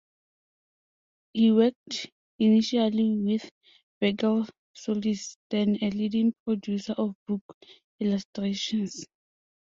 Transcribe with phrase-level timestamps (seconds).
[1.31, 2.07] He worked
[2.39, 3.51] initially with
[3.99, 7.43] Virgil Solis, then a leading producer of book
[7.99, 9.05] illustrations.